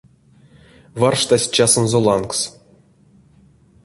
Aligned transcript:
Варштась 0.99 1.51
часонзо 1.55 1.99
лангс. 2.05 2.39